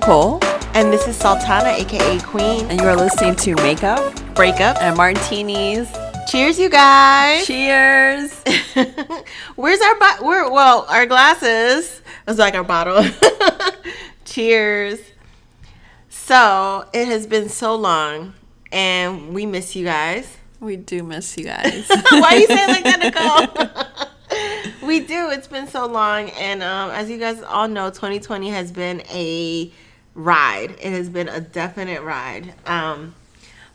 [0.00, 0.44] Nicole,
[0.74, 2.66] And this is Sultana, aka Queen.
[2.66, 4.76] and you are listening to Makeup Breakup.
[4.82, 5.90] and Martinis.
[6.28, 7.46] Cheers, you guys.
[7.46, 8.30] Cheers!
[9.56, 10.50] Where's our bo- where?
[10.50, 12.02] Well, our glasses.
[12.28, 13.02] It's like our bottle.
[14.26, 15.00] Cheers.
[16.10, 18.34] So it has been so long,
[18.70, 20.36] and we miss you guys.
[20.60, 21.86] we do miss you guys.
[22.10, 23.00] Why are you saying like that,
[24.78, 24.86] Nicole?
[24.86, 25.30] we do.
[25.30, 29.72] It's been so long, and um, as you guys all know, 2020 has been a
[30.16, 30.72] ride.
[30.80, 32.54] It has been a definite ride.
[32.66, 33.14] Um,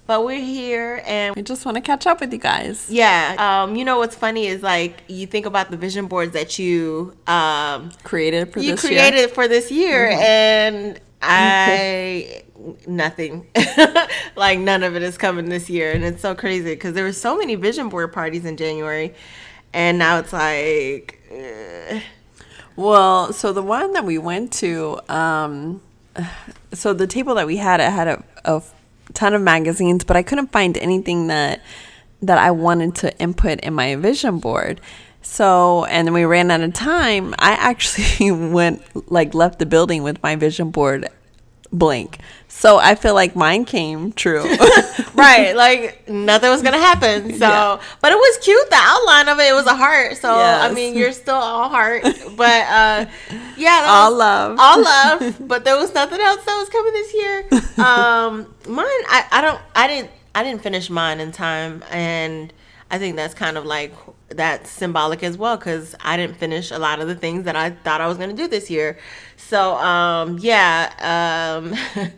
[0.08, 2.88] but we're here, and we just want to catch up with you guys.
[2.90, 6.60] yeah, um, you know what's funny is like you think about the vision boards that
[6.60, 9.28] you um, Created for you this created year.
[9.30, 12.44] for this year, and I
[12.88, 13.48] nothing
[14.36, 17.14] like none of it is coming this year, and it's so crazy because there were
[17.14, 19.14] so many vision board parties in January,
[19.72, 21.22] and now it's like.
[21.32, 22.00] uh,
[22.76, 25.82] Well, so the one that we went to, um,
[26.74, 28.64] so the table that we had, it had a, a
[29.14, 31.62] ton of magazines, but I couldn't find anything that
[32.24, 34.80] that I wanted to input in my vision board.
[35.24, 37.34] So, and then we ran out of time.
[37.40, 41.10] I actually went like left the building with my vision board
[41.72, 42.20] blank.
[42.48, 44.44] So I feel like mine came true.
[45.14, 47.82] right like nothing was gonna happen so Yeah.
[48.02, 50.98] but it was cute the outline of it, it was a heart so i mean
[50.98, 52.04] you're still all heart
[52.38, 53.06] but uh
[53.58, 54.58] yeah All was- love.
[54.60, 57.40] all love but there was nothing else that was coming this year
[57.86, 62.52] um mine I, I don't i didn't i didn't finish mine in time and
[62.90, 63.94] i think that's kind of like
[64.36, 67.70] that's symbolic as well because i didn't finish a lot of the things that i
[67.70, 68.98] thought i was going to do this year
[69.38, 70.92] so um yeah
[71.96, 72.10] um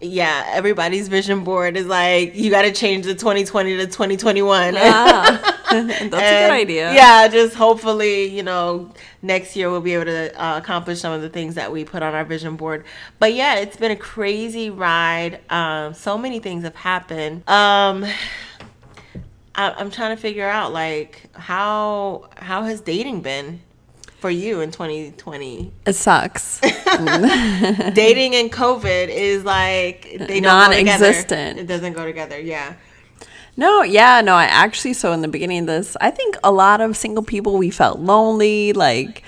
[0.00, 4.74] yeah, everybody's vision board is like you got to change the 2020 to 2021.
[4.76, 6.94] Ah, that's a good idea.
[6.94, 8.92] Yeah, just hopefully, you know,
[9.22, 12.02] next year we'll be able to uh, accomplish some of the things that we put
[12.04, 12.84] on our vision board.
[13.18, 15.40] But yeah, it's been a crazy ride.
[15.50, 17.48] Um, so many things have happened.
[17.48, 18.06] Um,
[19.58, 23.60] I, I'm trying to figure out like how how has dating been
[24.20, 25.72] for you in 2020?
[25.84, 26.60] It sucks.
[26.60, 30.40] dating and COVID is like they.
[30.40, 31.58] Non-existent.
[31.58, 32.40] It doesn't go together.
[32.40, 32.74] Yeah.
[33.56, 36.80] No, yeah, no, I actually so in the beginning of this, I think a lot
[36.80, 39.24] of single people we felt lonely, like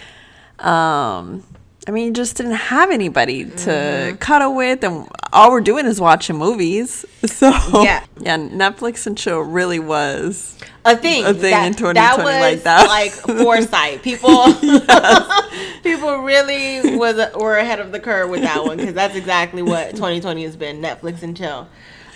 [0.60, 1.42] um
[1.88, 4.16] I mean, you just didn't have anybody to Mm-hmm.
[4.16, 7.04] cuddle with and all we're doing is watching movies.
[7.26, 7.48] So
[7.82, 8.04] Yeah.
[8.20, 11.24] yeah, Netflix and chill really was a thing.
[11.24, 12.88] A thing that, in 2020 that like that.
[12.88, 14.02] like foresight.
[14.02, 14.52] People,
[15.82, 19.91] people really was were ahead of the curve with that one because that's exactly what
[19.91, 20.80] 2020 has been.
[20.80, 21.68] Netflix and chill.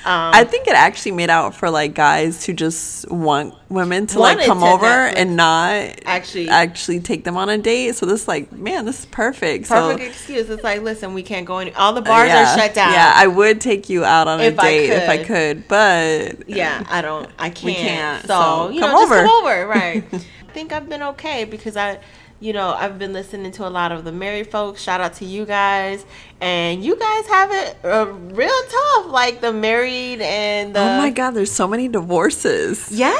[0.06, 4.18] Um, I think it actually made out for like guys who just want women to
[4.18, 5.12] like come to over Netflix.
[5.16, 7.94] and not Actually- actually take them on a date.
[7.94, 9.68] So this like, man, this is perfect.
[9.68, 10.50] perfect so excuse.
[10.50, 11.72] It's like, listen, we can't go any.
[11.74, 12.92] All the bars yeah, are shut down.
[12.92, 15.68] Yeah, I would take you out on a If I date if I could.
[15.68, 17.30] but yeah, I don't.
[17.38, 17.76] I can't.
[17.76, 19.22] Can't, So, so you come know, just over.
[19.26, 19.66] come over.
[19.66, 20.04] Right.
[20.12, 21.98] I think I've been okay because I,
[22.44, 24.82] you know, I've been listening to a lot of the married folks.
[24.82, 26.04] Shout out to you guys,
[26.42, 29.06] and you guys have it uh, real tough.
[29.06, 30.80] Like the married and the.
[30.80, 32.90] oh my god, there's so many divorces.
[32.92, 33.14] Yeah,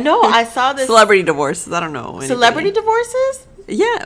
[0.00, 0.22] No.
[0.22, 1.72] I saw this Celebrity divorces.
[1.74, 2.10] I don't know.
[2.12, 2.28] anything.
[2.28, 3.46] celebrity divorces.
[3.68, 4.04] Yeah,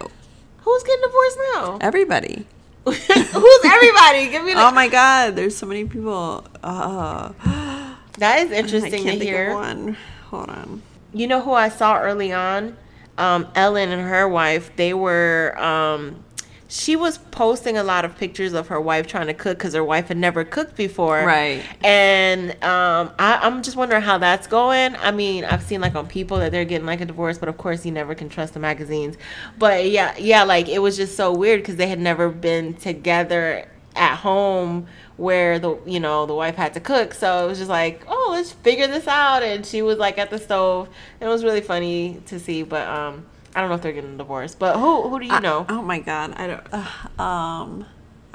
[0.63, 1.79] Who's getting divorced now?
[1.81, 2.45] everybody.
[2.85, 4.29] Who's everybody?
[4.31, 4.55] Give me.
[4.55, 6.45] The- Oh my god, there's so many people.
[6.65, 7.33] Uh,
[8.19, 9.55] that is interesting to hear.
[9.55, 9.97] one.
[10.31, 10.83] Hold on.
[11.13, 12.77] You know who I saw early on?
[13.19, 14.71] Um, Ellen and her wife.
[14.77, 15.55] They were.
[15.59, 16.25] Um,
[16.71, 19.83] she was posting a lot of pictures of her wife trying to cook because her
[19.83, 21.25] wife had never cooked before.
[21.25, 21.65] Right.
[21.83, 24.95] And um, I, I'm just wondering how that's going.
[24.97, 27.57] I mean, I've seen like on people that they're getting like a divorce, but of
[27.57, 29.17] course you never can trust the magazines.
[29.59, 33.67] But yeah, yeah, like it was just so weird because they had never been together
[33.97, 34.87] at home
[35.19, 38.29] where the you know the wife had to cook so it was just like oh
[38.33, 40.89] let's figure this out and she was like at the stove
[41.21, 44.16] and it was really funny to see but um i don't know if they're getting
[44.16, 46.66] divorced but who who do you know Oh my god, I don't.
[46.72, 47.84] Uh, um,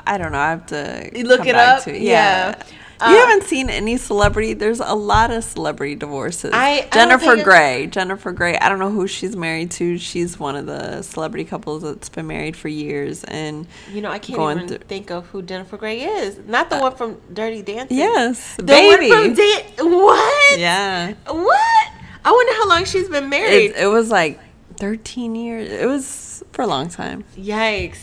[0.05, 0.37] I don't know.
[0.39, 1.83] I have to You look it up?
[1.85, 1.97] To.
[1.97, 2.55] Yeah.
[2.57, 2.63] Yeah.
[2.99, 4.53] Uh, you haven't seen any celebrity.
[4.53, 6.51] There's a lot of celebrity divorces.
[6.53, 7.87] I- I Jennifer it- Grey.
[7.87, 8.57] Jennifer Grey.
[8.57, 9.97] I don't know who she's married to.
[9.97, 13.23] She's one of the celebrity couples that's been married for years.
[13.25, 16.69] And you know i can't even through- Uh, think of who jennifer grey is not
[16.69, 19.09] the one from dirty dancing yes, the baby.
[19.09, 21.13] one from da- what yeah.
[21.27, 21.87] what
[22.25, 24.39] i wonder how long she's been married It, it was like
[24.77, 25.69] 13 years.
[25.71, 27.23] It was for a long time.
[27.37, 27.99] yikes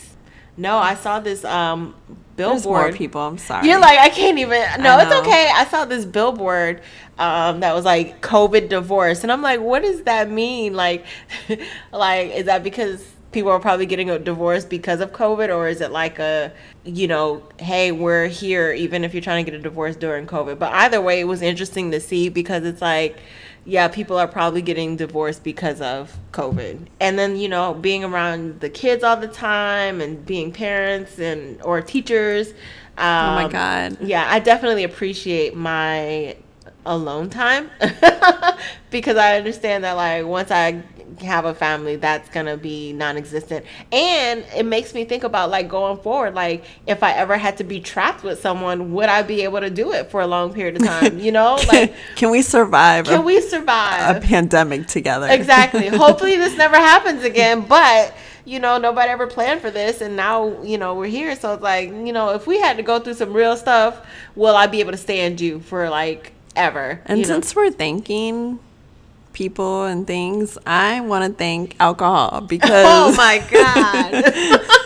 [0.56, 1.94] no i saw this um
[2.40, 3.20] There's billboard more people.
[3.20, 3.68] I'm sorry.
[3.68, 4.82] You're like, I can't even.
[4.82, 5.50] No, it's okay.
[5.54, 6.82] I saw this billboard
[7.18, 10.74] um, that was like COVID divorce, and I'm like, what does that mean?
[10.74, 11.04] Like,
[11.92, 15.80] like is that because people are probably getting a divorce because of COVID, or is
[15.80, 16.52] it like a,
[16.84, 20.58] you know, hey, we're here even if you're trying to get a divorce during COVID?
[20.58, 23.18] But either way, it was interesting to see because it's like,
[23.64, 26.86] yeah, people are probably getting divorced because of COVID.
[26.98, 31.60] And then, you know, being around the kids all the time and being parents and
[31.62, 32.48] or teachers.
[32.98, 33.98] Um, oh my god.
[34.00, 36.36] Yeah, I definitely appreciate my
[36.86, 37.70] alone time
[38.90, 40.82] because I understand that like once I
[41.22, 43.64] have a family that's gonna be non-existent.
[43.92, 47.64] And it makes me think about like going forward like if i ever had to
[47.64, 50.76] be trapped with someone would i be able to do it for a long period
[50.76, 51.58] of time you know?
[51.70, 54.16] Like can we survive can a, we survive?
[54.16, 55.28] a pandemic together?
[55.28, 55.86] Exactly.
[56.04, 58.14] Hopefully this never happens again but
[58.44, 61.36] you know nobody ever planned for this and now you know we're here.
[61.36, 64.56] So it's like you know if we had to go through some real stuff will
[64.56, 67.62] i be able to stand you for like ever and since know?
[67.62, 68.58] we're thinking
[69.32, 74.60] people and things, I want to thank alcohol because Oh my god.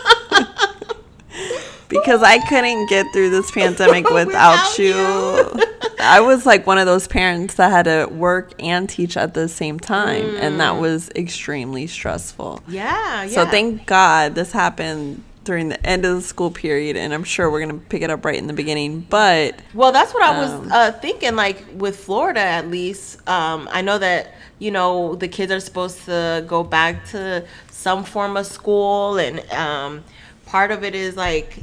[1.89, 4.95] because I couldn't get through this pandemic without, without you.
[4.95, 5.63] you.
[5.99, 9.47] I was like one of those parents that had to work and teach at the
[9.47, 10.39] same time, mm.
[10.39, 10.81] and that mm.
[10.81, 12.61] was extremely stressful.
[12.67, 13.27] Yeah, yeah.
[13.27, 17.49] So thank God this happened during the end of the school period, and I'm sure
[17.49, 19.01] we're gonna pick it up right in the beginning.
[19.01, 21.35] But well, that's what I was um, uh, thinking.
[21.35, 26.03] Like with Florida, at least, um, I know that you know the kids are supposed
[26.05, 30.03] to go back to some form of school, and um,
[30.45, 31.57] part of it is like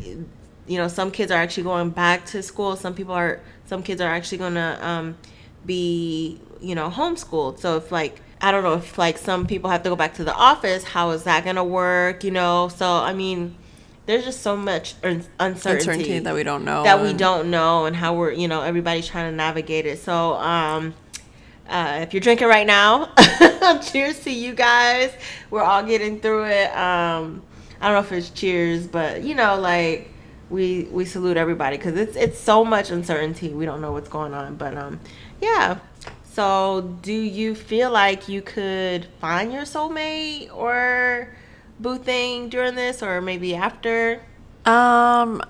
[0.66, 2.76] you know some kids are actually going back to school.
[2.76, 3.40] Some people are.
[3.66, 5.16] Some kids are actually gonna um,
[5.66, 7.58] be you know homeschooled.
[7.58, 10.24] So if like I don't know if like some people have to go back to
[10.24, 12.24] the office, how is that gonna work?
[12.24, 13.56] You know, so I mean,
[14.06, 17.94] there's just so much uncertainty, uncertainty that we don't know that we don't know and
[17.94, 19.98] how we're you know everybody's trying to navigate it.
[19.98, 20.94] So um
[21.68, 23.12] uh, if you're drinking right now
[23.92, 25.12] cheers to you guys.
[25.50, 26.76] We're all getting through it.
[26.76, 27.42] Um
[27.80, 30.08] i don't know if it's cheers but you know like
[30.50, 33.50] we we salute everybody because it's it's so much uncertainty.
[33.50, 35.00] We don't know what's going on but um
[35.40, 35.78] yeah.
[36.24, 41.28] So do you feel like you could find your soulmate or
[41.82, 44.22] boo thing during this or maybe after?
[44.64, 45.42] Um,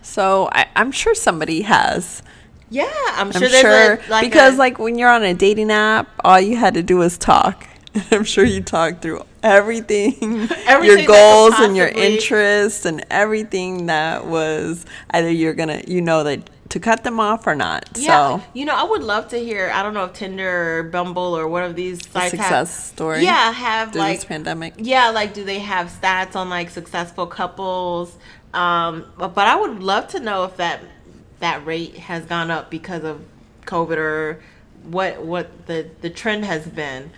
[0.00, 2.22] so I, am sure somebody has.
[2.70, 3.44] Yeah, I'm sure.
[3.44, 6.56] I'm sure a, like because a, like when you're on a dating app, all you
[6.56, 7.66] had to do was talk.
[8.10, 14.26] I'm sure you talked through everything, everything your goals and your interests and everything that
[14.26, 17.86] was either you're gonna, you know, that to cut them off or not.
[17.96, 18.38] Yeah.
[18.38, 19.70] So you know, I would love to hear.
[19.74, 23.22] I don't know if Tinder or Bumble or one of these sites success have, story.
[23.22, 24.74] Yeah, have like this pandemic.
[24.78, 28.16] Yeah, like do they have stats on like successful couples?
[28.54, 30.80] Um, but, but I would love to know if that
[31.40, 33.22] that rate has gone up because of
[33.66, 34.42] COVID or
[34.84, 37.10] what what the the trend has been.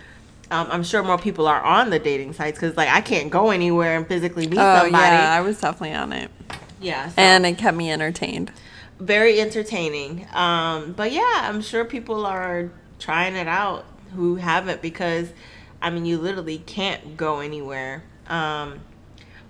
[0.51, 3.51] Um, I'm sure more people are on the dating sites because like I can't go
[3.51, 4.91] anywhere and physically meet oh, somebody.
[4.91, 6.29] yeah, I was definitely on it.
[6.81, 7.21] Yeah, so.
[7.21, 8.51] and it kept me entertained
[8.99, 10.27] very entertaining.
[10.33, 15.29] Um, but yeah, I'm sure people are trying it out who haven't because
[15.81, 18.03] I mean you literally can't go anywhere.
[18.27, 18.79] Um,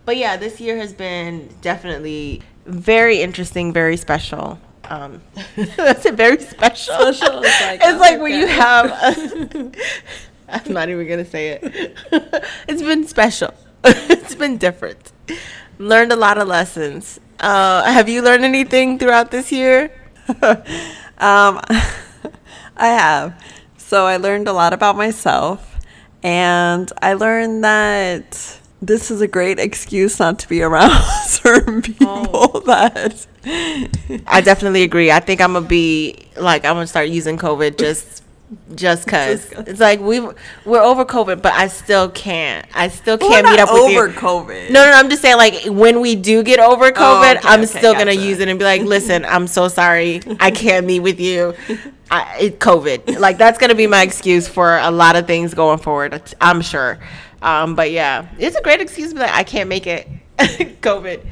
[0.06, 4.59] but yeah, this year has been definitely very interesting, very special.
[4.86, 5.21] Um,
[5.75, 6.94] that's it, very special.
[7.13, 8.86] special it's like, it's oh like when you have.
[8.88, 9.72] A,
[10.48, 11.96] I'm not even gonna say it.
[12.67, 13.53] it's been special.
[13.84, 15.12] it's been different.
[15.79, 17.20] Learned a lot of lessons.
[17.39, 19.92] Uh, have you learned anything throughout this year?
[20.27, 21.60] um,
[22.77, 23.44] I have.
[23.77, 25.80] So I learned a lot about myself,
[26.24, 30.92] and I learned that this is a great excuse not to be around
[31.25, 32.60] certain people oh.
[32.65, 33.25] that
[34.27, 35.12] I definitely agree.
[35.12, 38.24] I think I'm gonna be like I'm gonna start using COVID just
[38.75, 42.66] just cause it's like we we're over COVID, but I still can't.
[42.74, 44.70] I still can't meet up with over COVID.
[44.70, 47.38] No, no, no, I'm just saying like when we do get over oh, COVID, oh,
[47.38, 48.06] okay, I'm okay, still gotcha.
[48.06, 51.56] gonna use it and be like, listen, I'm so sorry, I can't meet with you.
[52.12, 55.80] I, it, COVID, like that's gonna be my excuse for a lot of things going
[55.80, 56.22] forward.
[56.40, 57.00] I'm sure.
[57.42, 60.08] Um, but yeah, it's a great excuse, but I can't make it.
[60.38, 61.25] COVID.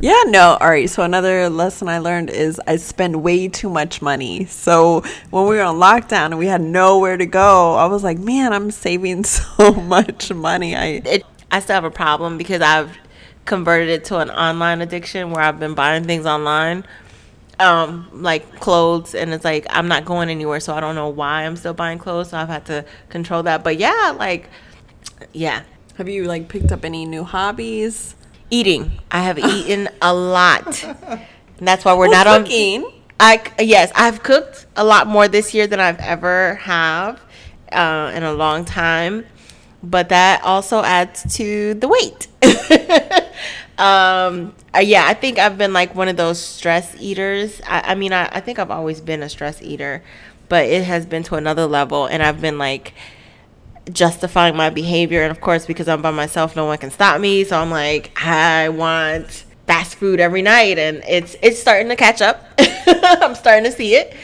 [0.00, 0.56] Yeah, no.
[0.60, 0.88] All right.
[0.88, 4.46] So another lesson I learned is I spend way too much money.
[4.46, 8.18] So when we were on lockdown and we had nowhere to go, I was like,
[8.18, 10.74] man, I'm saving so much money.
[10.74, 12.96] I it, I still have a problem because I've
[13.44, 16.84] converted it to an online addiction where I've been buying things online,
[17.60, 21.42] um, like clothes, and it's like I'm not going anywhere, so I don't know why
[21.42, 22.30] I'm still buying clothes.
[22.30, 23.62] So I've had to control that.
[23.62, 24.48] But yeah, like,
[25.32, 25.62] yeah.
[25.96, 28.14] Have you like picked up any new hobbies?
[28.50, 28.92] Eating.
[29.10, 30.82] I have eaten a lot.
[30.84, 32.84] And that's why we're well, not cooking.
[32.84, 32.92] on.
[33.18, 37.20] I yes, I've cooked a lot more this year than I've ever have
[37.72, 39.24] uh, in a long time.
[39.82, 42.28] but that also adds to the weight.
[43.78, 47.60] um, uh, yeah, I think I've been like one of those stress eaters.
[47.66, 50.02] I, I mean, I, I think I've always been a stress eater,
[50.48, 52.94] but it has been to another level, and I've been like
[53.92, 55.22] justifying my behavior.
[55.22, 57.44] And of course, because I'm by myself, no one can stop me.
[57.44, 62.22] So I'm like, I want fast food every night, and it's it's starting to catch
[62.22, 62.44] up.
[62.58, 64.14] I'm starting to see it.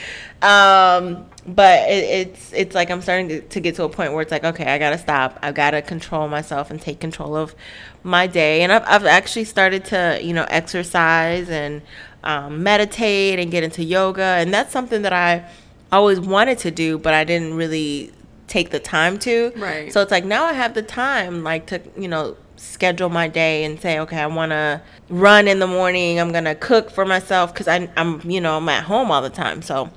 [0.42, 4.30] Um, but it, it's it's like I'm starting to, get to a point where it's
[4.30, 5.38] like, okay, I gotta stop.
[5.42, 7.54] I gotta control myself and take control of
[8.02, 8.62] my day.
[8.62, 11.82] And I've I've actually started to you know exercise and
[12.24, 15.48] um, meditate and get into yoga, and that's something that I
[15.90, 18.12] always wanted to do, but I didn't really
[18.52, 19.52] take the time to.
[19.56, 19.92] Right.
[19.92, 23.64] So it's like now I have the time, like to you know schedule my day
[23.64, 26.20] and say, okay, I want to run in the morning.
[26.20, 29.62] I'm gonna cook for myself because I'm you know I'm at home all the time.
[29.62, 29.90] So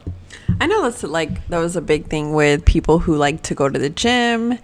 [0.62, 3.68] I know that's like that was a big thing with people who like to go
[3.70, 4.58] to the gym.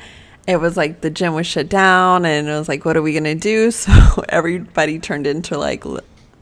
[0.48, 3.14] It was like the gym was shut down, and it was like, what are we
[3.14, 3.72] gonna do?
[3.84, 6.00] So everybody turned into like, l-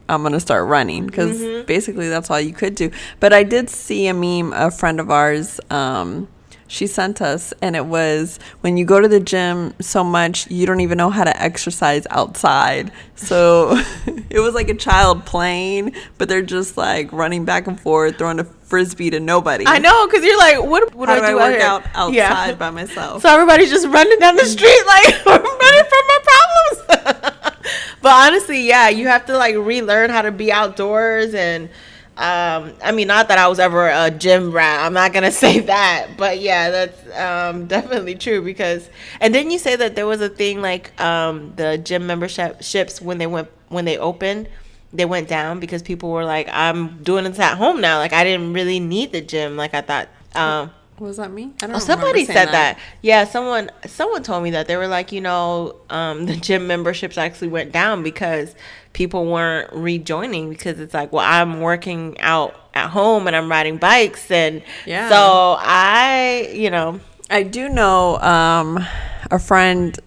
[0.08, 1.66] I'm gonna start running because Mm-hmm.
[1.66, 2.90] basically that's all you could do.
[3.20, 4.52] But I did see a meme.
[4.54, 6.28] A friend of ours, um,
[6.70, 10.66] she sent us, and it was when you go to the gym so much, you
[10.66, 12.92] don't even know how to exercise outside.
[13.16, 13.76] So
[14.30, 18.38] it was like a child playing, but they're just like running back and forth, throwing
[18.38, 19.64] a frisbee to nobody.
[19.66, 21.60] I know because you're like, what do I I do work here?
[21.60, 22.52] out outside Yeah.
[22.54, 23.22] by myself?
[23.22, 27.56] So everybody's just running down the street like I'm running from my problems.
[28.02, 31.68] but honestly, yeah, you have to like relearn how to be outdoors and
[32.20, 34.84] um I mean not that I was ever a gym rat.
[34.84, 38.88] I'm not to say that, but yeah, that's um definitely true because
[39.20, 43.00] and didn't you say that there was a thing like um the gym membership ships
[43.00, 44.48] when they went when they opened
[44.92, 47.98] they went down because people were like I'm doing this at home now.
[47.98, 50.70] Like I didn't really need the gym like I thought um
[51.08, 51.52] was that me?
[51.62, 52.78] I don't Oh, somebody said that.
[53.02, 57.16] Yeah, someone someone told me that they were like, you know, um, the gym memberships
[57.18, 58.54] actually went down because
[58.92, 63.78] people weren't rejoining because it's like, well, I'm working out at home and I'm riding
[63.78, 65.08] bikes and Yeah.
[65.08, 68.84] so I, you know, I do know um,
[69.30, 69.98] a friend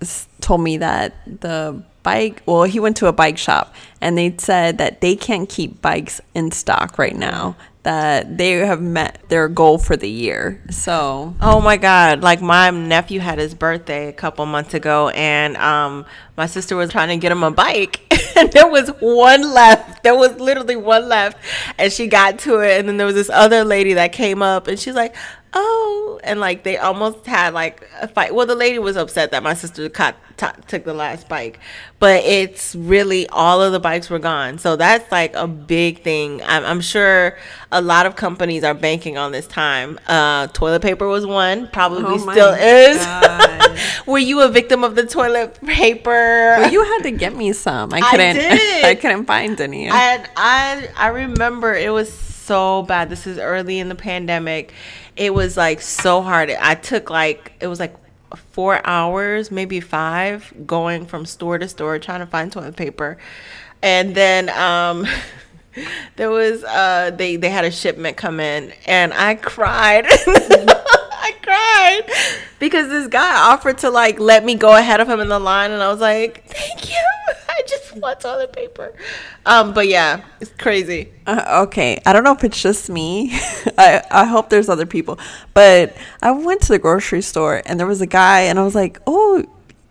[0.41, 4.77] told me that the bike, well, he went to a bike shop and they said
[4.77, 9.77] that they can't keep bikes in stock right now, that they have met their goal
[9.77, 10.61] for the year.
[10.69, 12.21] So, Oh my god!
[12.21, 16.89] Like my nephew had his birthday a couple months ago, and um, my sister was
[16.91, 18.01] trying to get him a bike,
[18.37, 20.03] and there was one left.
[20.03, 21.37] There was literally one left,
[21.77, 24.67] and she got to it, and then there was this other lady that came up,
[24.67, 25.15] and she's like,
[25.53, 28.33] "Oh," and like they almost had like a fight.
[28.33, 31.59] Well, the lady was upset that my sister caught, t- took the last bike,
[31.99, 34.57] but it's really all of the bikes were gone.
[34.57, 36.41] So that's like a big thing.
[36.43, 37.37] I'm, I'm sure
[37.71, 39.99] a lot of companies are banking on this time.
[40.07, 42.97] Uh, toilet paper was one, probably Oh still is.
[44.05, 46.55] Were you a victim of the toilet paper?
[46.59, 47.93] But you had to get me some.
[47.93, 48.35] I couldn't.
[48.35, 48.85] did.
[48.85, 49.87] I couldn't find any.
[49.87, 53.09] And I I remember it was so bad.
[53.09, 54.73] This is early in the pandemic.
[55.15, 56.49] It was like so hard.
[56.49, 57.95] I took like it was like
[58.51, 63.17] four hours, maybe five, going from store to store trying to find toilet paper.
[63.81, 65.07] And then um
[66.15, 70.05] there was uh they they had a shipment come in and I cried.
[70.09, 75.27] I cried because this guy offered to like let me go ahead of him in
[75.27, 77.05] the line and I was like, "Thank you.
[77.49, 78.93] I just want toilet paper."
[79.45, 81.11] Um but yeah, it's crazy.
[81.27, 83.31] Uh, okay, I don't know if it's just me.
[83.77, 85.19] I I hope there's other people,
[85.53, 88.75] but I went to the grocery store and there was a guy, and I was
[88.75, 89.43] like, oh,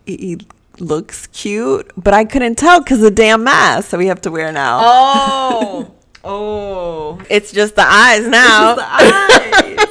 [0.07, 0.37] he, he
[0.79, 4.51] looks cute, but I couldn't tell because the damn mask that we have to wear
[4.51, 4.79] now.
[4.81, 5.91] Oh.
[6.25, 8.75] Oh, it's just the eyes now.
[8.77, 9.82] It's just the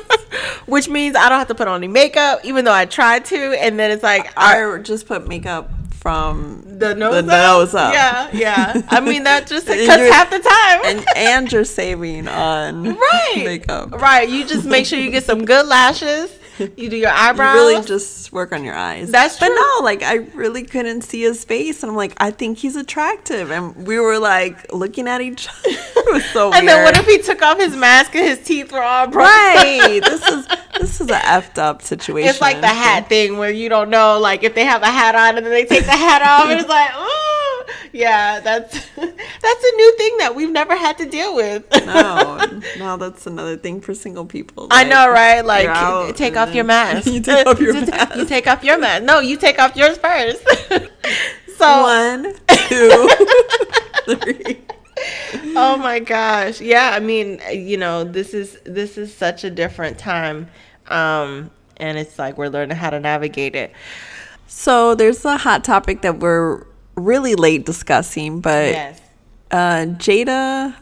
[0.73, 3.37] Which means I don't have to put on any makeup, even though I tried to.
[3.61, 7.26] And then it's like, I, I just put makeup from the nose, up?
[7.26, 7.93] nose up.
[7.93, 8.81] Yeah, yeah.
[8.88, 10.81] I mean, that just because half the time.
[10.85, 13.43] and and you're saving on right.
[13.45, 13.93] makeup.
[13.93, 14.26] Right.
[14.26, 16.33] You just make sure you get some good lashes.
[16.76, 17.54] You do your You eyebrows.
[17.54, 19.11] really just work on your eyes.
[19.11, 19.54] That's but true.
[19.57, 23.50] no, like I really couldn't see his face, and I'm like, I think he's attractive,
[23.50, 25.76] and we were like looking at each other.
[26.04, 26.69] It was so and weird.
[26.69, 29.31] then what if he took off his mask and his teeth were all broken?
[29.31, 30.00] right?
[30.04, 30.47] this is
[30.78, 32.28] this is a effed up situation.
[32.28, 35.14] It's like the hat thing where you don't know, like if they have a hat
[35.14, 37.19] on and then they take the hat off, and it's like, oh,
[37.93, 41.65] yeah, that's that's a new thing that we've never had to deal with.
[41.85, 42.41] No,
[42.79, 44.69] no, that's another thing for single people.
[44.71, 45.43] I know, right?
[45.43, 47.07] Like, take off your mask.
[47.13, 48.17] you take off your mask.
[48.17, 49.05] You take off your mask.
[49.05, 50.43] No, you take off yours first.
[51.59, 53.09] so, One, two,
[54.17, 54.61] three.
[55.57, 56.93] oh my gosh, yeah.
[56.95, 60.49] I mean, you know, this is this is such a different time,
[60.89, 63.73] um, and it's like we're learning how to navigate it.
[64.47, 66.65] So there's a hot topic that we're
[66.97, 69.01] really late discussing, but Yes.
[69.51, 70.75] uh, Jada,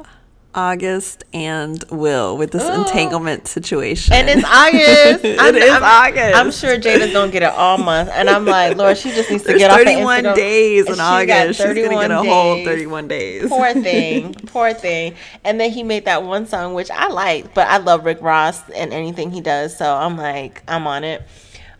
[0.52, 2.72] August, and Will with this Ooh.
[2.82, 4.12] entanglement situation.
[4.12, 5.24] And it's August.
[5.24, 6.36] It is August.
[6.36, 9.44] I'm sure Jada's gonna get it all month, and I'm like, Lord, she just needs
[9.44, 11.58] to There's get off of 31 days in she August.
[11.60, 13.48] She's gonna get 31 a whole 31 days.
[13.48, 15.14] Poor thing, poor thing.
[15.44, 18.68] And then he made that one song which I liked, but I love Rick Ross
[18.70, 21.22] and anything he does, so I'm like, I'm on it.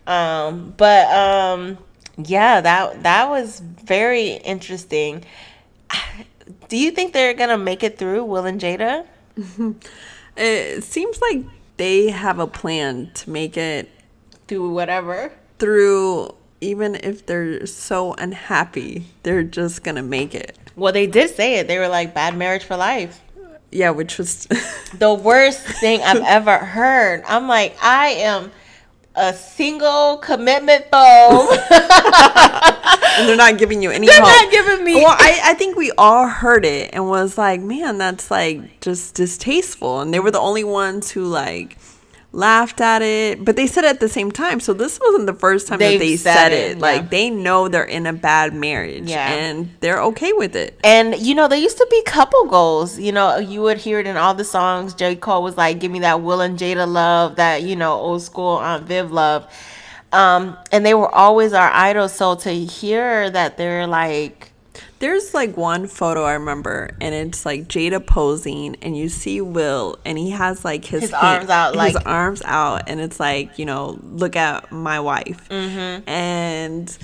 [0.07, 1.77] Um, but um,
[2.17, 5.23] yeah, that that was very interesting.
[6.69, 9.05] Do you think they're gonna make it through Will and Jada?
[10.37, 11.43] It seems like
[11.77, 13.89] they have a plan to make it
[14.47, 15.31] Through whatever.
[15.59, 20.57] through, even if they're so unhappy, they're just gonna make it.
[20.77, 21.67] Well, they did say it.
[21.67, 23.19] They were like bad marriage for life.
[23.71, 24.47] Yeah, which was.
[24.97, 27.23] the worst thing I've ever heard.
[27.27, 28.51] I'm like, I am
[29.15, 31.49] a single commitment foe.
[31.71, 34.27] and they're not giving you any They're help.
[34.29, 37.97] not giving me- Well, I, I think we all heard it and was like, man,
[37.97, 40.01] that's like just distasteful.
[40.01, 41.77] And they were the only ones who like
[42.33, 44.59] laughed at it, but they said it at the same time.
[44.61, 46.77] So this wasn't the first time They've that they said said, it, it.
[46.77, 46.81] yeah.
[46.81, 49.27] Like they know they're in a bad marriage, Yeah.
[49.33, 50.79] and they're okay with it.
[50.83, 52.97] and you know, there used to be couple goals.
[52.99, 54.93] You know, you would hear it in all the songs.
[54.93, 55.15] J.
[55.15, 58.57] Cole was like, "Give me that Will and Jada love, that you know, old school
[58.57, 59.45] Aunt Viv love."
[60.13, 62.13] Um, and they were always our idols.
[62.13, 64.50] So to hear that they're like,
[65.01, 69.97] There's like one photo I remember, and it's like Jada posing, and you see Will,
[70.05, 73.59] and he has like his, His arms out, his like- arms out, and it's like
[73.59, 76.07] you know, look at my wife, mm-hmm.
[76.07, 76.97] and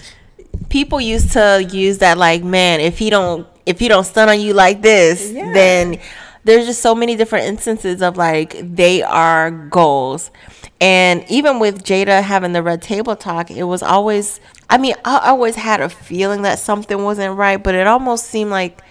[0.70, 4.40] people used to use that like man if he don't if he don't stun on
[4.40, 5.54] you like this Yeah.
[5.54, 6.00] then
[6.44, 10.32] there's just so many different instances of like they are goals
[10.80, 15.30] and even with jada having the red table talk it was always i mean i
[15.30, 18.82] always had a feeling that something wasn't right but it almost seemed like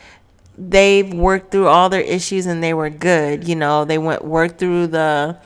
[0.59, 3.85] they've worked through all their issues and they were good you know?
[3.85, 5.39] They went worked through the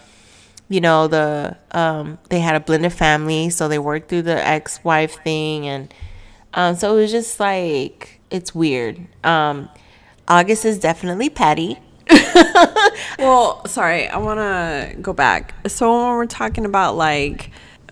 [0.69, 5.23] you know the um they had a blended family so they worked through the ex-wife
[5.25, 5.93] thing and
[6.55, 9.07] um so it was just like it's weird.
[9.25, 9.69] Um
[10.29, 11.79] august is definitely patty
[13.19, 15.55] Well, sorry, I want to go back.
[15.69, 17.51] So when we're talking about like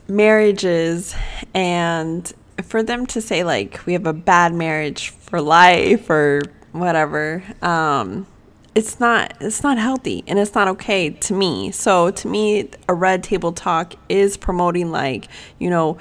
[0.08, 1.14] marriages
[1.52, 6.40] and for them to say like we have a bad marriage for life or
[6.72, 8.26] whatever, um
[8.74, 11.70] it's not it's not healthy and it's not okay to me.
[11.72, 15.28] So to me a red table talk is promoting like,
[15.58, 15.98] you know,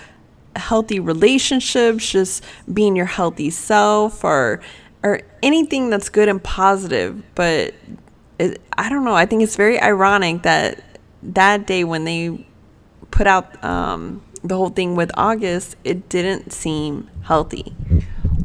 [0.56, 4.62] healthy relationships, just being your healthy self or
[5.04, 7.74] or anything that's good and positive, but
[8.40, 9.16] it, I don't know.
[9.16, 10.84] I think it's very ironic that
[11.24, 12.46] that day when they
[13.12, 17.76] put out um, the whole thing with August, it didn't seem healthy.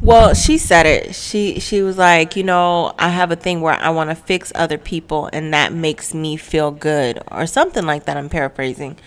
[0.01, 1.15] Well, she said it.
[1.15, 4.51] She she was like, you know, I have a thing where I want to fix
[4.53, 8.17] other people and that makes me feel good or something like that.
[8.17, 8.99] I'm paraphrasing.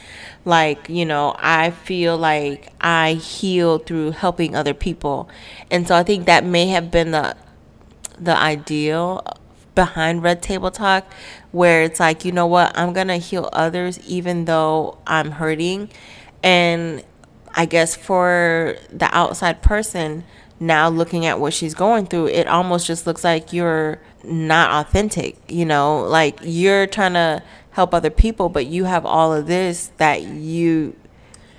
[0.47, 5.29] Like, you know, I feel like I heal through helping other people.
[5.71, 7.37] And so I think that may have been the
[8.19, 9.23] the ideal
[9.77, 11.05] behind red table talk
[11.53, 15.89] where it's like you know what i'm gonna heal others even though i'm hurting
[16.43, 17.05] and
[17.55, 20.25] i guess for the outside person
[20.59, 25.37] now looking at what she's going through it almost just looks like you're not authentic
[25.49, 29.93] you know like you're trying to help other people but you have all of this
[29.99, 30.97] that you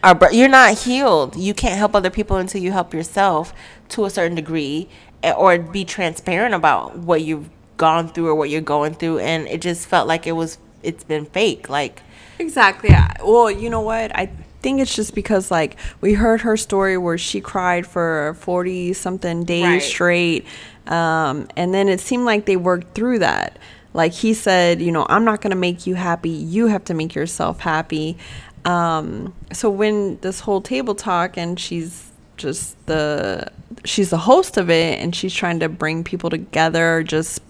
[0.03, 1.35] are you're not healed.
[1.35, 3.53] You can't help other people until you help yourself
[3.89, 4.89] to a certain degree,
[5.23, 9.19] eh, or be transparent about what you've gone through or what you're going through.
[9.19, 11.69] And it just felt like it was it's been fake.
[11.69, 12.01] Like
[12.39, 12.91] Exactly.
[13.23, 14.15] Well, you know what?
[14.15, 14.29] I
[14.61, 19.43] think it's just because like we heard her story where she cried for 40 something
[19.43, 19.81] days Right.
[19.81, 20.45] straight.
[20.87, 23.57] Um, and then it seemed like they worked through that.
[23.93, 26.29] Like he said, you know, I'm not going to make you happy.
[26.29, 28.17] You have to make yourself happy.
[28.63, 33.47] Um, so when this whole table talk and she's just the
[33.85, 37.41] she's the host of it and she's trying to bring people together just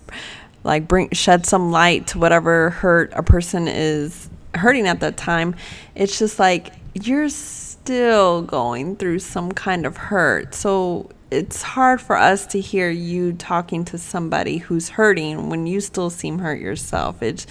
[0.63, 5.55] like bring shed some light to whatever hurt a person is hurting at that time.
[5.95, 10.53] It's just like you're still going through some kind of hurt.
[10.53, 15.81] So it's hard for us to hear you talking to somebody who's hurting when you
[15.81, 17.21] still seem hurt yourself.
[17.21, 17.47] It's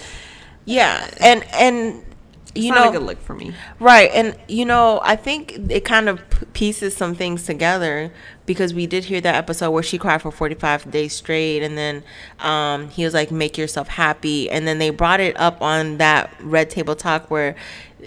[0.65, 2.03] yeah, and and
[2.57, 3.53] you not know a good look for me.
[3.79, 8.11] Right, and you know, I think it kind of p- pieces some things together
[8.47, 12.03] because we did hear that episode where she cried for 45 days straight and then
[12.39, 16.33] um, he was like make yourself happy and then they brought it up on that
[16.39, 17.55] red table talk where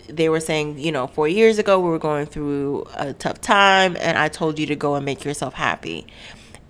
[0.08, 3.96] they were saying you know four years ago we were going through a tough time
[4.00, 6.06] and i told you to go and make yourself happy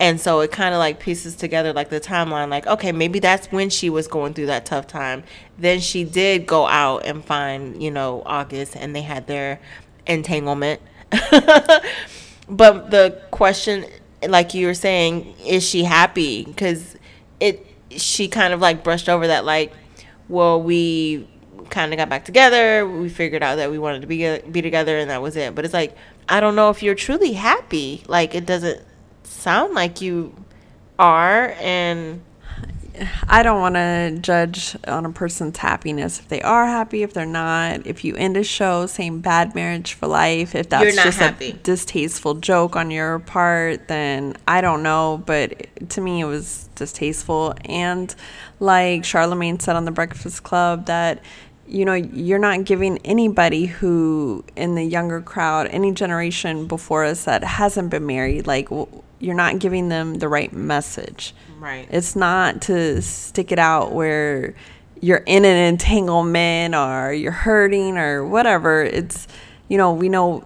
[0.00, 3.52] and so it kind of like pieces together like the timeline like okay maybe that's
[3.52, 5.22] when she was going through that tough time.
[5.58, 9.60] Then she did go out and find you know august and they had their
[10.06, 10.80] entanglement.
[12.50, 13.86] But the question
[14.28, 16.44] like you were saying is she happy?
[16.44, 16.96] Because
[17.38, 17.64] it
[17.96, 19.72] she kind of like brushed over that like
[20.28, 21.28] well we
[21.70, 24.98] kind of got back together we figured out that we wanted to be be together
[24.98, 25.54] and that was it.
[25.54, 25.96] But it's like
[26.28, 28.02] i don't know if you're truly happy.
[28.08, 28.82] Like it doesn't
[29.30, 30.34] sound like you
[30.98, 32.20] are and
[33.28, 37.24] I don't want to judge on a person's happiness if they are happy, if they're
[37.24, 37.86] not.
[37.86, 41.50] If you end a show saying bad marriage for life, if that's just happy.
[41.50, 45.22] a distasteful joke on your part, then I don't know.
[45.24, 47.54] But to me, it was distasteful.
[47.64, 48.14] And
[48.58, 51.22] like Charlemagne said on the Breakfast Club, that
[51.66, 57.24] you know, you're not giving anybody who in the younger crowd, any generation before us
[57.24, 58.68] that hasn't been married, like
[59.20, 61.34] you're not giving them the right message.
[61.58, 61.86] Right.
[61.90, 64.54] It's not to stick it out where
[65.00, 68.82] you're in an entanglement or you're hurting or whatever.
[68.82, 69.28] It's,
[69.68, 70.44] you know, we know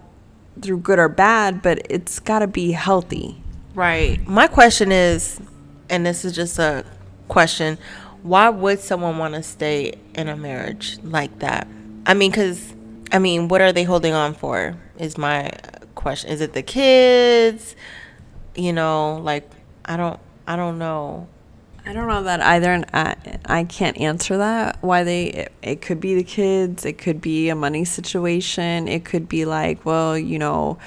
[0.61, 3.41] through good or bad, but it's got to be healthy.
[3.73, 4.25] Right.
[4.27, 5.39] My question is,
[5.89, 6.85] and this is just a
[7.27, 7.77] question,
[8.23, 11.67] why would someone want to stay in a marriage like that?
[12.05, 12.73] I mean, because,
[13.11, 14.75] I mean, what are they holding on for?
[14.97, 15.51] Is my
[15.93, 16.29] question.
[16.29, 17.75] Is it the kids?
[18.55, 19.49] You know, like,
[19.83, 21.27] I don't, I don't know.
[21.85, 23.15] I don't know that either, and I,
[23.45, 24.77] I can't answer that.
[24.81, 29.05] Why they, it, it could be the kids, it could be a money situation, it
[29.05, 30.79] could be like, well, you know,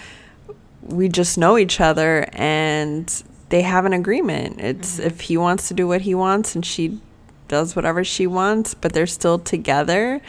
[0.83, 4.61] we just know each other and they have an agreement.
[4.61, 5.07] It's mm-hmm.
[5.07, 7.01] if he wants to do what he wants and she
[7.47, 10.21] does whatever she wants, but they're still together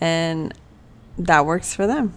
[0.00, 0.54] and
[1.18, 2.14] that works for them.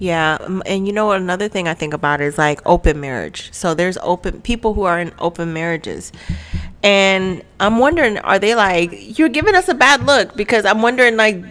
[0.00, 3.52] Yeah, and you know what another thing I think about is like open marriage.
[3.52, 6.12] So there's open people who are in open marriages.
[6.84, 11.16] And I'm wondering are they like you're giving us a bad look because I'm wondering
[11.16, 11.42] like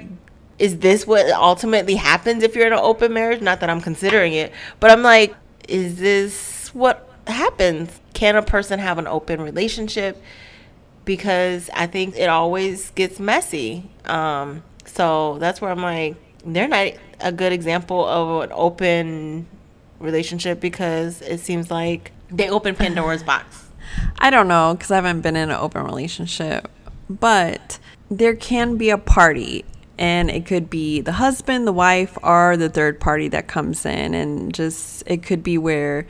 [0.59, 3.41] is this what ultimately happens if you're in an open marriage?
[3.41, 5.35] Not that I'm considering it, but I'm like
[5.67, 7.99] is this what happens?
[8.13, 10.21] Can a person have an open relationship?
[11.03, 13.89] Because I think it always gets messy.
[14.05, 16.15] Um, so that's where I'm like
[16.55, 19.47] they're not a good example of an open
[19.99, 23.65] relationship because it seems like they open Pandora's box.
[24.19, 26.69] I don't know because I haven't been in an open relationship,
[27.09, 27.79] but
[28.09, 29.65] there can be a party
[29.97, 34.13] and it could be the husband, the wife, or the third party that comes in,
[34.13, 36.05] and just it could be where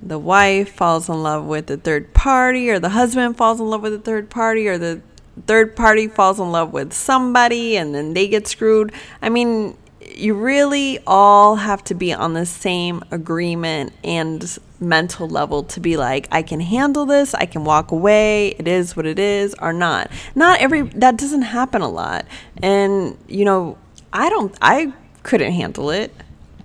[0.00, 3.82] the wife falls in love with the third party, or the husband falls in love
[3.82, 5.00] with the third party, or the
[5.46, 8.92] third party falls in love with somebody and then they get screwed.
[9.22, 9.76] I mean,
[10.14, 15.96] you really all have to be on the same agreement and mental level to be
[15.96, 19.72] like I can handle this, I can walk away, it is what it is or
[19.72, 20.10] not.
[20.34, 22.26] Not every that doesn't happen a lot.
[22.62, 23.76] And you know,
[24.12, 26.14] I don't I couldn't handle it.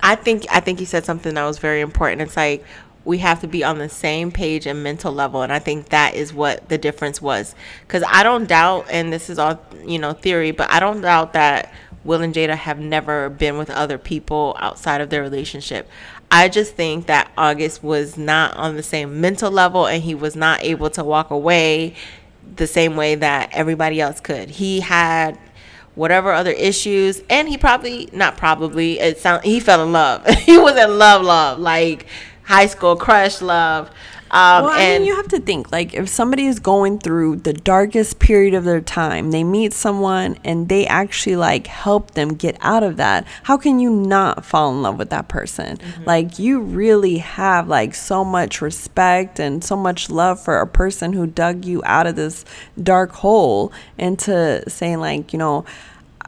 [0.02, 2.22] I think I think you said something that was very important.
[2.22, 2.64] It's like
[3.06, 6.16] we have to be on the same page and mental level and i think that
[6.16, 7.56] is what the difference was.
[7.82, 11.34] Because i don't doubt and this is all you know theory but i don't doubt
[11.34, 15.90] that will and jada have never been with other people outside of their relationship.
[16.32, 20.36] I just think that august was not on the same mental level and he was
[20.36, 21.96] not able to walk away
[22.56, 24.50] the same way that everybody else could.
[24.50, 25.38] He had
[25.96, 30.26] whatever other issues and he probably not probably it sound he fell in love.
[30.44, 32.08] He was in love love like
[32.44, 33.90] high school crush love.
[34.34, 37.54] Um, well, I mean, you have to think like if somebody is going through the
[37.54, 42.58] darkest period of their time, they meet someone and they actually like help them get
[42.62, 43.28] out of that.
[43.44, 45.78] How can you not fall in love with that person?
[45.78, 46.04] Mm-hmm.
[46.06, 51.14] Like you really have like so much respect and so much love for a person
[51.14, 52.44] who dug you out of this
[52.82, 55.64] dark hole into saying like, you know,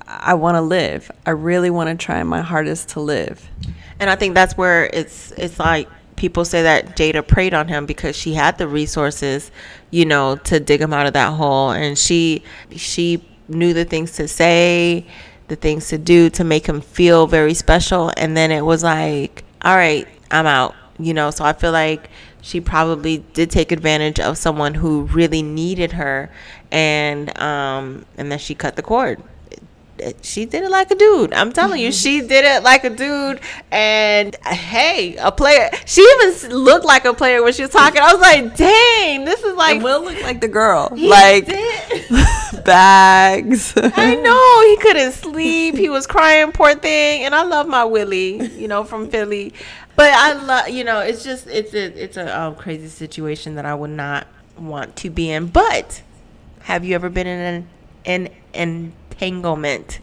[0.08, 1.10] I want to live.
[1.25, 3.49] I really want to try my hardest to live.
[3.99, 7.86] And I think that's where it's it's like people say that Jada preyed on him
[7.86, 9.51] because she had the resources,
[9.91, 14.13] you know, to dig him out of that hole, and she she knew the things
[14.13, 15.06] to say,
[15.47, 19.43] the things to do to make him feel very special, and then it was like,
[19.62, 21.32] all right, I'm out, you know.
[21.32, 22.10] So I feel like
[22.41, 26.32] she probably did take advantage of someone who really needed her,
[26.71, 29.21] and um, and then she cut the cord.
[30.21, 31.34] She did it like a dude.
[31.34, 33.39] I'm telling you, she did it like a dude.
[33.71, 35.69] And hey, a player.
[35.86, 38.01] She even looked like a player when she was talking.
[38.01, 39.75] I was like, dang, this is like.
[39.75, 40.89] And Will looked like the girl.
[40.91, 41.47] Like
[42.65, 43.73] bags.
[43.77, 45.75] I know he couldn't sleep.
[45.75, 47.23] He was crying, poor thing.
[47.23, 49.53] And I love my Willie, you know, from Philly.
[49.95, 53.65] But I love, you know, it's just it's a it's a um, crazy situation that
[53.65, 54.27] I would not
[54.58, 55.47] want to be in.
[55.47, 56.01] But
[56.63, 57.67] have you ever been in
[58.05, 59.99] an, an entanglement?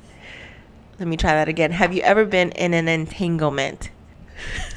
[0.98, 1.72] Let me try that again.
[1.72, 3.90] Have you ever been in an entanglement?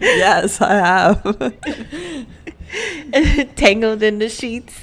[0.00, 1.22] yes, I have.
[3.56, 4.78] Tangled in the sheets.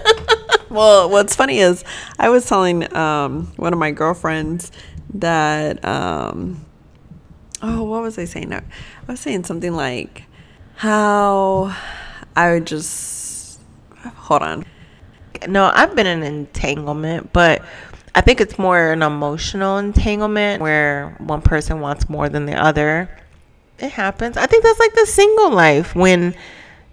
[0.70, 1.84] well, what's funny is
[2.18, 4.70] I was telling um, one of my girlfriends
[5.14, 6.64] that um,
[7.62, 8.50] oh, what was I saying?
[8.50, 8.58] No.
[8.58, 10.24] I was saying something like
[10.76, 11.74] how
[12.36, 13.60] I would just
[14.16, 14.64] hold on.
[15.48, 17.62] No, I've been in an entanglement, but
[18.14, 23.08] I think it's more an emotional entanglement where one person wants more than the other.
[23.78, 24.36] It happens.
[24.36, 26.34] I think that's like the single life when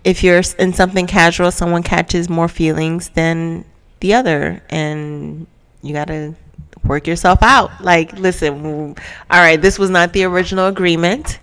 [0.03, 3.65] if you're in something casual, someone catches more feelings than
[3.99, 5.45] the other, and
[5.83, 6.35] you got to
[6.83, 7.81] work yourself out.
[7.81, 8.95] Like, listen,
[9.29, 11.39] all right, this was not the original agreement.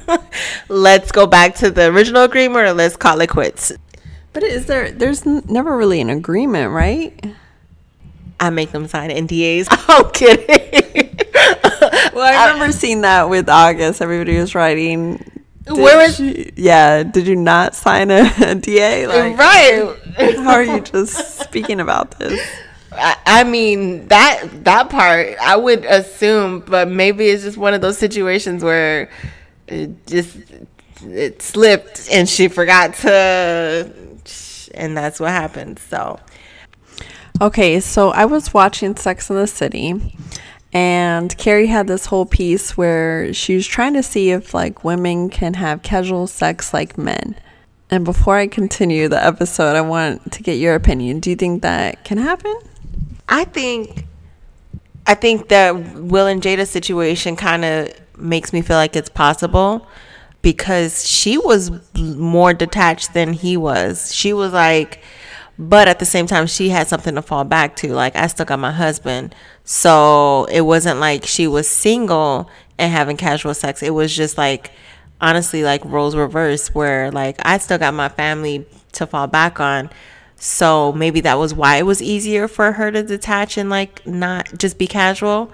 [0.68, 3.72] let's go back to the original agreement or let's call it quits.
[4.32, 7.34] But is there, there's never really an agreement, right?
[8.40, 9.66] I make them sign NDAs.
[9.88, 11.16] I'm kidding.
[12.14, 14.00] well, I uh, remember seeing that with August.
[14.00, 15.24] Everybody was writing.
[15.66, 17.02] Where was she, yeah?
[17.02, 19.08] Did you not sign a NDA?
[19.08, 20.36] Like, right.
[20.36, 22.40] How are you just speaking about this?
[22.90, 27.98] I mean that that part I would assume, but maybe it's just one of those
[27.98, 29.10] situations where
[29.68, 30.36] it just
[31.02, 33.92] it slipped and she forgot to,
[34.74, 35.78] and that's what happened.
[35.78, 36.18] So,
[37.40, 40.16] okay, so I was watching Sex in the City,
[40.72, 45.30] and Carrie had this whole piece where she was trying to see if like women
[45.30, 47.36] can have casual sex like men.
[47.90, 51.20] And before I continue the episode, I want to get your opinion.
[51.20, 52.54] Do you think that can happen?
[53.28, 54.04] I think
[55.06, 59.86] I think that Will and Jada's situation kind of makes me feel like it's possible
[60.42, 64.14] because she was more detached than he was.
[64.14, 65.00] She was like
[65.58, 67.92] but at the same time she had something to fall back to.
[67.92, 69.34] Like I still got my husband.
[69.64, 73.82] So it wasn't like she was single and having casual sex.
[73.82, 74.70] It was just like
[75.20, 79.90] honestly like roles reversed where like I still got my family to fall back on.
[80.36, 84.56] So maybe that was why it was easier for her to detach and like not
[84.56, 85.50] just be casual.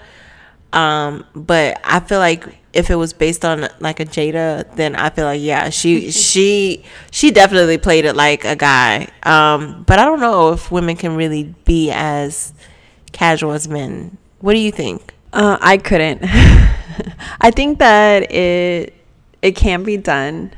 [0.74, 5.10] Um, but I feel like if it was based on like a Jada, then I
[5.10, 9.08] feel like yeah, she she she definitely played it like a guy.
[9.22, 12.52] Um, but I don't know if women can really be as
[13.12, 14.18] casual as men.
[14.40, 15.14] What do you think?
[15.32, 16.20] Uh, I couldn't.
[17.40, 18.94] I think that it
[19.40, 20.52] it can be done.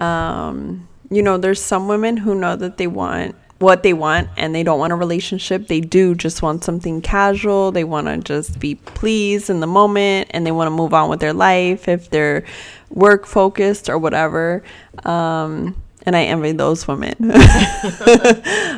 [0.00, 4.54] Um, you know, there's some women who know that they want what they want and
[4.54, 5.68] they don't want a relationship.
[5.68, 7.70] They do just want something casual.
[7.70, 11.08] They want to just be pleased in the moment and they want to move on
[11.08, 12.44] with their life if they're
[12.90, 14.62] work focused or whatever.
[15.04, 17.14] Um, and I envy those women.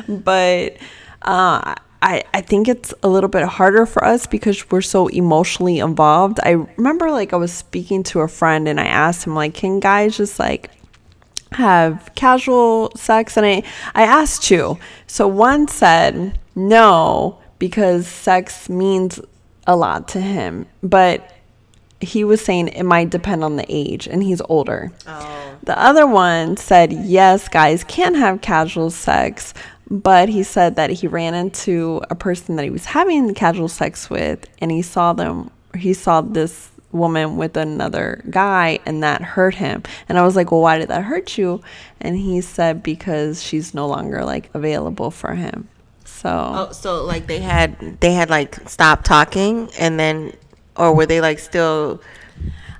[0.07, 0.77] but
[1.23, 5.79] uh, I, I think it's a little bit harder for us because we're so emotionally
[5.79, 6.39] involved.
[6.43, 9.79] I remember like I was speaking to a friend and I asked him like, can
[9.79, 10.69] guys just like
[11.51, 14.77] have casual sex and I I asked two.
[15.07, 19.19] So one said no because sex means
[19.67, 21.31] a lot to him, but
[22.01, 24.91] he was saying it might depend on the age and he's older.
[25.07, 25.55] Oh.
[25.63, 29.53] The other one said yes, guys can have casual sex,
[29.89, 34.09] but he said that he ran into a person that he was having casual sex
[34.09, 39.55] with and he saw them he saw this woman with another guy and that hurt
[39.55, 39.83] him.
[40.09, 41.61] And I was like, "Well, why did that hurt you?"
[42.01, 45.67] And he said because she's no longer like available for him.
[46.05, 50.33] So Oh, so like they had they had like stopped talking and then
[50.75, 52.01] or were they like still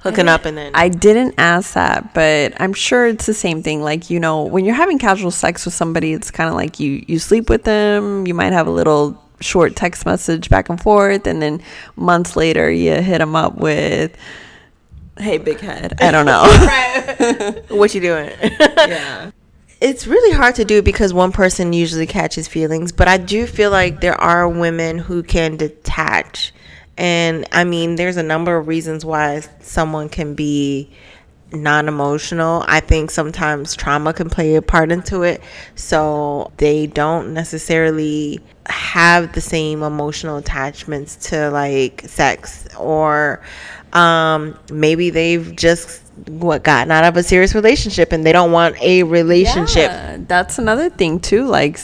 [0.01, 3.81] hooking up and then I didn't ask that, but I'm sure it's the same thing.
[3.81, 7.03] Like, you know, when you're having casual sex with somebody, it's kind of like you
[7.07, 11.27] you sleep with them, you might have a little short text message back and forth
[11.27, 11.61] and then
[11.95, 14.15] months later you hit them up with
[15.17, 15.93] hey big head.
[16.01, 17.61] I don't know.
[17.77, 18.31] What you doing?
[18.41, 19.31] Yeah.
[19.81, 23.71] It's really hard to do because one person usually catches feelings but i do feel
[23.71, 26.53] like there are women who can detach.
[26.97, 30.89] And i mean there's a number of reasons why someone can be
[31.51, 35.41] non-emotional i think sometimes trauma can play a part into it
[35.75, 43.41] so they don't necessarily have the same emotional attachments to like sex or
[43.93, 48.75] um, maybe they've just what gotten out of a serious relationship and they don't want
[48.81, 51.45] a relationship Yeah, that's another thing too.
[51.45, 51.79] Like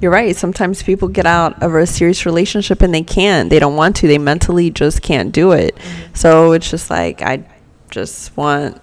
[0.00, 0.34] you're right.
[0.36, 3.50] Sometimes people get out of a serious relationship and they can't.
[3.50, 4.08] They don't want to.
[4.08, 5.76] They mentally just can't do it.
[6.12, 7.44] So it's just like I
[7.90, 8.80] just want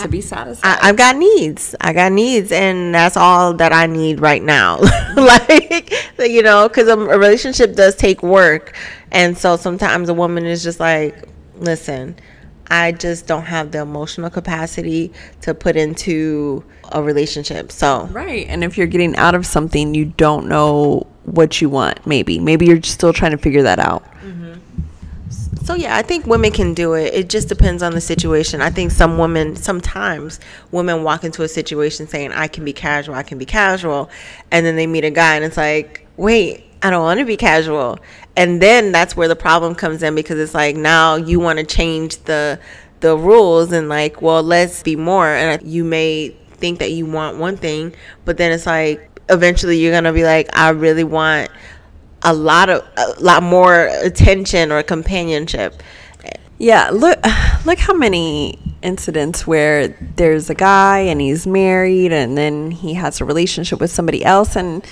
[0.00, 0.78] to be satisfied.
[0.80, 1.74] I, I've got needs.
[1.80, 4.78] I got needs, and that's all that I need right now.
[5.16, 8.76] like, you know, because a, a relationship does take work,
[9.10, 12.16] and so sometimes a woman is just like, "Listen,
[12.68, 15.12] I just don't have the emotional capacity
[15.42, 18.46] to put into a relationship." So, Right.
[18.48, 22.38] And if you're getting out of something, you don't know what you want, maybe.
[22.38, 24.04] Maybe you're still trying to figure that out.
[24.22, 24.54] Mm-hmm.
[25.62, 27.14] So yeah, I think women can do it.
[27.14, 28.60] It just depends on the situation.
[28.60, 30.40] I think some women sometimes
[30.70, 34.10] women walk into a situation saying I can be casual, I can be casual,
[34.50, 37.36] and then they meet a guy and it's like, "Wait, I don't want to be
[37.36, 37.98] casual."
[38.36, 41.64] And then that's where the problem comes in because it's like now you want to
[41.64, 42.58] change the
[43.00, 47.38] the rules and like, "Well, let's be more." And you may think that you want
[47.38, 51.50] one thing, but then it's like eventually you're going to be like, "I really want
[52.24, 55.82] a lot of a lot more attention or companionship.
[56.58, 57.18] Yeah, look
[57.64, 63.20] look how many incidents where there's a guy and he's married and then he has
[63.20, 64.84] a relationship with somebody else and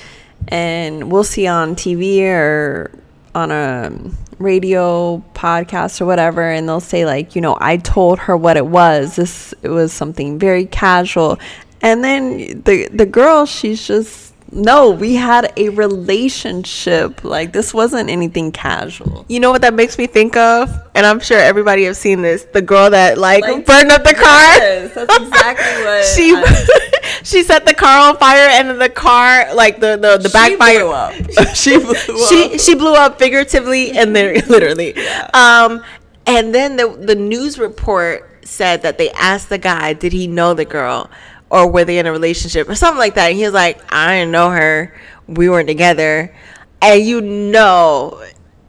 [0.49, 2.91] and we'll see on TV or
[3.35, 3.93] on a
[4.39, 8.67] radio podcast or whatever and they'll say like, you know, I told her what it
[8.67, 9.17] was.
[9.17, 11.39] This it was something very casual.
[11.81, 17.25] And then the the girl she's just no, we had a relationship.
[17.25, 19.25] Like this wasn't anything casual.
[19.29, 20.69] You know what that makes me think of?
[20.95, 22.45] And I'm sure everybody have seen this.
[22.45, 24.23] The girl that like, Like, burned up the car.
[24.59, 29.55] Yes, that's exactly what she I- she set the car on fire and the car
[29.55, 31.15] like the the, the backfire blew up.
[31.55, 31.95] she blew
[32.29, 34.93] she she blew up figuratively and then literally.
[34.97, 35.31] Yeah.
[35.35, 35.83] Um,
[36.27, 40.53] and then the the news report said that they asked the guy, did he know
[40.53, 41.09] the girl,
[41.53, 43.29] or were they in a relationship or something like that?
[43.29, 44.95] And he was like, I didn't know her.
[45.29, 46.35] We weren't together.
[46.81, 48.25] And you know,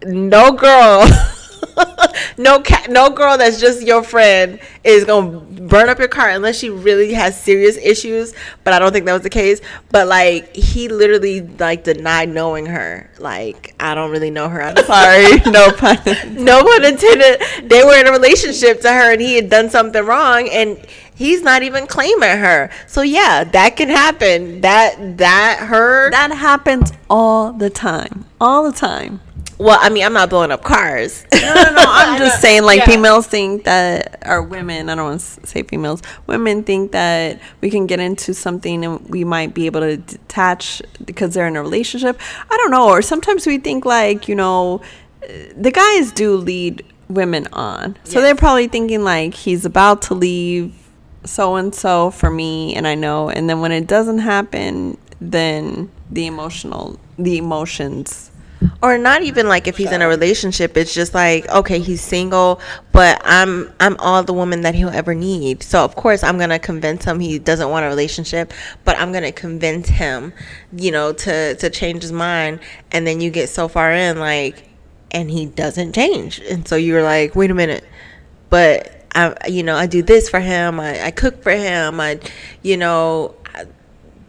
[0.05, 1.07] no girl.
[2.37, 6.57] no cat, no girl that's just your friend is gonna burn up your car unless
[6.57, 8.33] she really has serious issues.
[8.63, 9.61] But I don't think that was the case.
[9.91, 13.09] But like he literally like denied knowing her.
[13.19, 14.61] Like I don't really know her.
[14.61, 15.39] I'm sorry.
[15.51, 15.97] no pun.
[16.43, 17.41] no pun intended.
[17.69, 21.41] They were in a relationship to her, and he had done something wrong, and he's
[21.41, 22.69] not even claiming her.
[22.87, 24.61] So yeah, that can happen.
[24.61, 26.11] That that her.
[26.11, 28.25] That happens all the time.
[28.39, 29.21] All the time.
[29.57, 31.25] Well, I mean, I'm not blowing up cars.
[31.33, 31.69] No, no, no.
[31.77, 32.85] I'm just saying, like, Yeah.
[32.85, 37.69] females think that, or women, I don't want to say females, women think that we
[37.69, 41.61] can get into something and we might be able to detach because they're in a
[41.61, 42.19] relationship.
[42.49, 42.87] I don't know.
[42.89, 44.81] Or sometimes we think, like, you know,
[45.55, 47.97] the guys do lead women on.
[48.03, 50.73] So they're probably thinking, like, he's about to leave
[51.25, 53.29] so and so for me, and I know.
[53.29, 58.29] And then when it doesn't happen, then the emotional, the emotions.
[58.81, 62.59] Or not even like if he's in a relationship it's just like okay he's single
[62.91, 65.63] but i'm i'm all the woman that he'll ever need.
[65.63, 69.31] So of course i'm gonna convince him he doesn't want a relationship but i'm gonna
[69.31, 70.33] convince him
[70.73, 72.59] you know to to change his mind.
[72.91, 74.69] And then you get so far in like
[75.11, 76.39] and he doesn't change.
[76.39, 77.83] And so you're like wait a minute.
[78.49, 80.79] But i you know i do this for him.
[80.79, 81.99] I, I cook for him.
[81.99, 82.19] I
[82.61, 83.65] you know I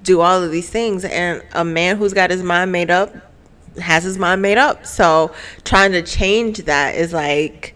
[0.03, 1.05] do all of these things.
[1.05, 3.14] And a man who's got his mind made up
[3.80, 4.87] has his mind made up.
[4.87, 5.32] So
[5.64, 7.74] trying to change that is like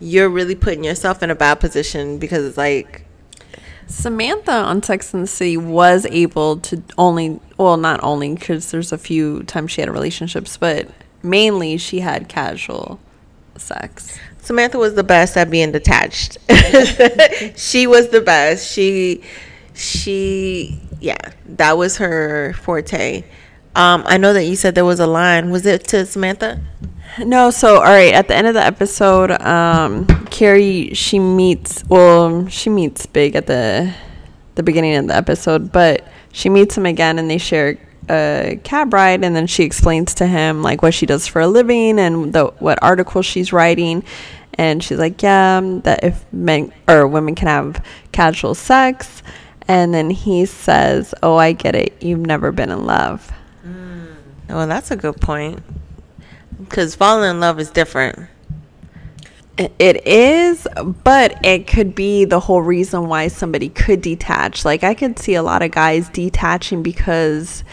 [0.00, 3.06] you're really putting yourself in a bad position because it's like
[3.86, 8.92] Samantha on Sex and the City was able to only, well, not only because there's
[8.92, 10.88] a few times she had relationships, but
[11.22, 12.98] mainly she had casual
[13.56, 14.18] sex.
[14.38, 16.38] Samantha was the best at being detached.
[17.56, 18.70] she was the best.
[18.72, 19.22] She
[19.74, 23.24] she yeah, that was her forte.
[23.76, 25.50] Um, I know that you said there was a line.
[25.50, 26.62] Was it to Samantha?
[27.18, 32.48] No, so all right, at the end of the episode, um, Carrie she meets well,
[32.48, 33.94] she meets Big at the
[34.54, 38.94] the beginning of the episode, but she meets him again and they share a cab
[38.94, 42.32] ride and then she explains to him like what she does for a living and
[42.32, 44.02] the what article she's writing
[44.54, 49.22] and she's like, Yeah, um, that if men or women can have casual sex
[49.68, 53.30] and then he says, Oh, I get it, you've never been in love.
[54.48, 55.62] Well, that's a good point.
[56.58, 58.28] Because falling in love is different.
[59.58, 60.68] It is,
[61.02, 64.66] but it could be the whole reason why somebody could detach.
[64.66, 67.64] Like I could see a lot of guys detaching because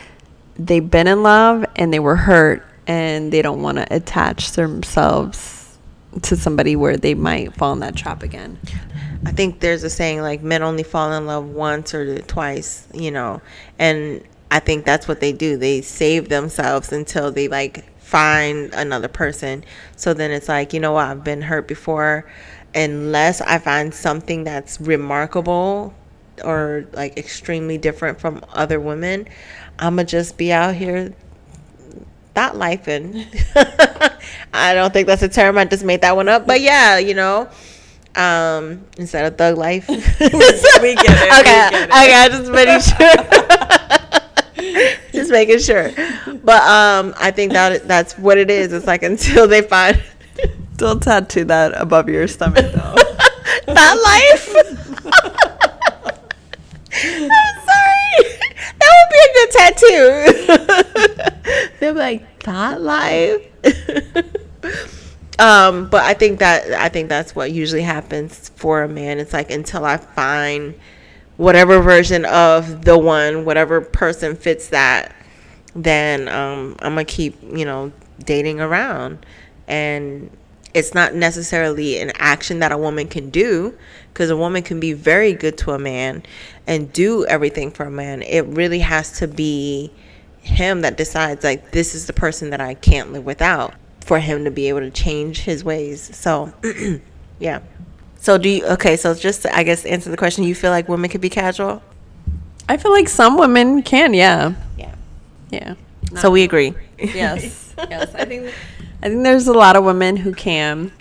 [0.55, 5.77] they've been in love and they were hurt and they don't want to attach themselves
[6.21, 8.57] to somebody where they might fall in that trap again.
[9.25, 13.11] I think there's a saying like men only fall in love once or twice, you
[13.11, 13.41] know,
[13.77, 14.23] and
[14.53, 15.57] I think that's what they do.
[15.57, 19.63] They save themselves until they like find another person.
[19.95, 22.29] So then it's like, you know what, I've been hurt before.
[22.75, 25.95] Unless I find something that's remarkable
[26.43, 29.27] or like extremely different from other women,
[29.79, 31.15] I'ma just be out here
[32.35, 33.25] that life and
[34.53, 35.57] I don't think that's a term.
[35.57, 36.45] I just made that one up.
[36.45, 37.49] But yeah, you know.
[38.15, 39.87] Um, instead of thug life.
[39.89, 41.33] we get it.
[41.39, 41.89] Okay, get it.
[41.89, 43.39] okay, I just making sure.
[45.33, 45.91] making sure.
[46.43, 48.71] But um, I think that that's what it is.
[48.71, 50.01] It's like until they find.
[50.77, 52.95] Don't tattoo that above your stomach, though.
[53.67, 54.55] that life.
[56.95, 58.23] I'm sorry.
[58.79, 60.03] That would be a good tattoo.
[61.79, 63.41] They'll be like that life.
[65.39, 69.19] um, but I think that I think that's what usually happens for a man.
[69.19, 70.73] It's like until I find
[71.37, 75.15] whatever version of the one, whatever person fits that,
[75.75, 79.25] then um, I'm gonna keep, you know, dating around.
[79.67, 80.29] And
[80.73, 83.77] it's not necessarily an action that a woman can do
[84.09, 86.23] because a woman can be very good to a man
[86.67, 88.21] and do everything for a man.
[88.23, 89.91] It really has to be
[90.41, 94.43] him that decides, like, this is the person that I can't live without for him
[94.43, 96.15] to be able to change his ways.
[96.15, 96.53] So,
[97.39, 97.61] yeah.
[98.17, 100.87] So do you okay, so just to, I guess answer the question, you feel like
[100.87, 101.81] women could be casual?
[102.69, 104.53] I feel like some women can, yeah.
[105.53, 105.75] Yeah.
[106.11, 106.19] Yeah.
[106.19, 106.73] so we agree.
[106.97, 107.73] Yes.
[107.77, 108.15] yes.
[108.15, 108.53] I think
[109.01, 110.91] I think there's a lot of women who can.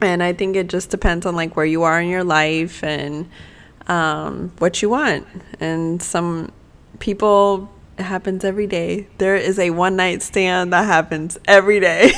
[0.00, 3.28] And I think it just depends on like where you are in your life and
[3.86, 5.26] um, what you want.
[5.60, 6.52] And some
[7.00, 9.08] people it happens every day.
[9.18, 12.12] There is a one night stand that happens every day.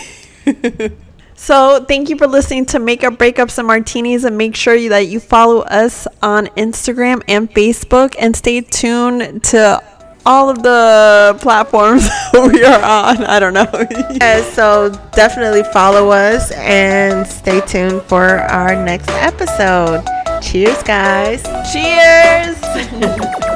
[1.41, 4.25] So, thank you for listening to Makeup Breakups and Martinis.
[4.25, 8.16] And make sure you, that you follow us on Instagram and Facebook.
[8.19, 9.81] And stay tuned to
[10.27, 13.25] all of the platforms we are on.
[13.25, 13.66] I don't know.
[14.21, 20.05] yeah, so, definitely follow us and stay tuned for our next episode.
[20.43, 21.43] Cheers, guys.
[21.73, 23.39] Cheers.